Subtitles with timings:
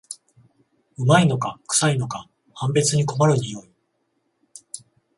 [0.97, 3.69] 旨いのかくさいのか判別に困る匂い